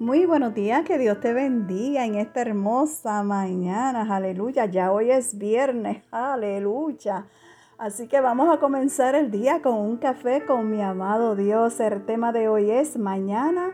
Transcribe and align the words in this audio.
Muy 0.00 0.26
buenos 0.26 0.54
días, 0.54 0.84
que 0.84 0.96
Dios 0.96 1.18
te 1.18 1.32
bendiga 1.32 2.06
en 2.06 2.14
esta 2.14 2.42
hermosa 2.42 3.24
mañana, 3.24 4.06
aleluya. 4.14 4.66
Ya 4.66 4.92
hoy 4.92 5.10
es 5.10 5.36
viernes, 5.36 6.04
aleluya. 6.12 7.26
Así 7.78 8.06
que 8.06 8.20
vamos 8.20 8.48
a 8.48 8.60
comenzar 8.60 9.16
el 9.16 9.32
día 9.32 9.60
con 9.60 9.74
un 9.74 9.96
café 9.96 10.46
con 10.46 10.70
mi 10.70 10.80
amado 10.80 11.34
Dios. 11.34 11.80
El 11.80 12.06
tema 12.06 12.30
de 12.30 12.48
hoy 12.48 12.70
es 12.70 12.96
mañana, 12.96 13.72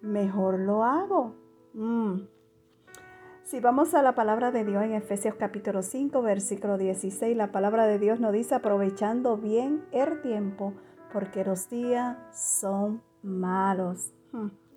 mejor 0.00 0.58
lo 0.58 0.82
hago. 0.82 1.34
Mm. 1.74 2.22
Si 3.44 3.60
vamos 3.60 3.92
a 3.92 4.00
la 4.00 4.14
palabra 4.14 4.52
de 4.52 4.64
Dios 4.64 4.82
en 4.82 4.94
Efesios 4.94 5.34
capítulo 5.34 5.82
5, 5.82 6.22
versículo 6.22 6.78
16, 6.78 7.36
la 7.36 7.52
palabra 7.52 7.86
de 7.86 7.98
Dios 7.98 8.18
nos 8.18 8.32
dice 8.32 8.54
aprovechando 8.54 9.36
bien 9.36 9.84
el 9.92 10.22
tiempo, 10.22 10.72
porque 11.12 11.44
los 11.44 11.68
días 11.68 12.16
son 12.32 13.02
malos. 13.22 14.14
Mm. 14.32 14.69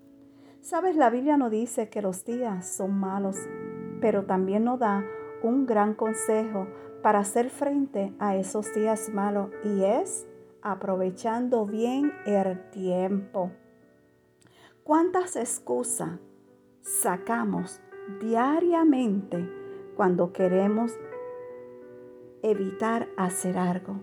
Sabes, 0.63 0.95
la 0.95 1.09
Biblia 1.09 1.35
no 1.35 1.49
dice 1.49 1.89
que 1.89 2.01
los 2.01 2.23
días 2.23 2.65
son 2.65 2.97
malos, 2.97 3.35
pero 3.99 4.23
también 4.23 4.63
nos 4.63 4.79
da 4.79 5.03
un 5.41 5.65
gran 5.65 5.93
consejo 5.93 6.67
para 7.01 7.19
hacer 7.19 7.49
frente 7.49 8.13
a 8.17 8.37
esos 8.37 8.73
días 8.73 9.09
malos 9.09 9.49
y 9.65 9.83
es 9.83 10.25
aprovechando 10.61 11.65
bien 11.65 12.13
el 12.25 12.69
tiempo. 12.69 13.51
¿Cuántas 14.85 15.35
excusas 15.35 16.11
sacamos 16.79 17.81
diariamente 18.21 19.45
cuando 19.97 20.31
queremos 20.31 20.97
evitar 22.41 23.09
hacer 23.17 23.57
algo? 23.57 23.99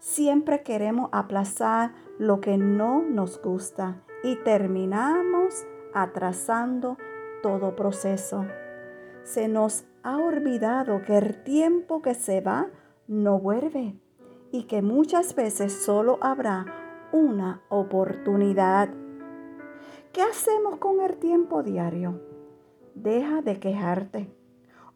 Siempre 0.00 0.62
queremos 0.62 1.08
aplazar 1.12 1.94
lo 2.18 2.42
que 2.42 2.58
no 2.58 3.00
nos 3.00 3.40
gusta 3.40 4.04
y 4.22 4.36
terminamos 4.36 5.66
atrasando 5.94 6.96
todo 7.42 7.76
proceso. 7.76 8.44
Se 9.22 9.48
nos 9.48 9.84
ha 10.02 10.16
olvidado 10.16 11.02
que 11.02 11.18
el 11.18 11.42
tiempo 11.42 12.02
que 12.02 12.14
se 12.14 12.40
va 12.40 12.68
no 13.06 13.38
vuelve 13.38 13.94
y 14.50 14.64
que 14.64 14.82
muchas 14.82 15.34
veces 15.34 15.72
solo 15.72 16.18
habrá 16.20 16.66
una 17.12 17.62
oportunidad. 17.68 18.88
¿Qué 20.12 20.22
hacemos 20.22 20.78
con 20.78 21.00
el 21.00 21.16
tiempo 21.18 21.62
diario? 21.62 22.20
Deja 22.94 23.42
de 23.42 23.60
quejarte. 23.60 24.34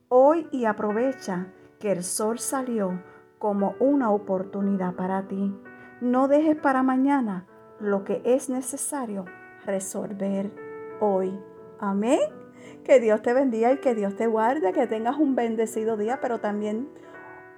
Hoy 0.09 0.48
y 0.51 0.65
aprovecha 0.65 1.53
que 1.79 1.93
el 1.93 2.03
sol 2.03 2.39
salió 2.39 3.03
como 3.39 3.75
una 3.81 4.11
oportunidad 4.11 4.95
para 4.95 5.27
ti. 5.27 5.55
No 6.01 6.29
dejes 6.29 6.57
para 6.57 6.83
mañana 6.83 7.47
lo 7.81 8.05
que 8.05 8.23
es 8.25 8.48
necesario 8.48 9.25
resolver 9.65 10.72
hoy. 11.03 11.39
Amén. 11.78 12.20
Que 12.84 13.00
Dios 13.00 13.22
te 13.22 13.33
bendiga 13.33 13.72
y 13.72 13.78
que 13.78 13.95
Dios 13.95 14.17
te 14.17 14.27
guarde, 14.27 14.72
que 14.72 14.86
tengas 14.86 15.19
un 15.19 15.34
bendecido 15.34 15.97
día, 15.97 16.20
pero 16.20 16.39
también 16.39 16.89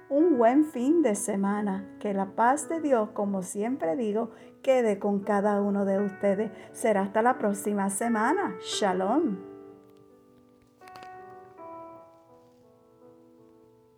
un 0.09 0.37
buen 0.37 0.65
fin 0.65 1.01
de 1.01 1.15
semana. 1.15 1.85
Que 1.99 2.13
la 2.13 2.35
paz 2.35 2.69
de 2.69 2.81
Dios, 2.81 3.09
como 3.11 3.43
siempre 3.43 3.95
digo, 3.95 4.31
quede 4.61 4.99
con 4.99 5.19
cada 5.19 5.61
uno 5.61 5.85
de 5.85 5.99
ustedes. 5.99 6.51
Será 6.71 7.01
hasta 7.01 7.21
la 7.21 7.37
próxima 7.37 7.89
semana. 7.89 8.55
Shalom. 8.61 9.54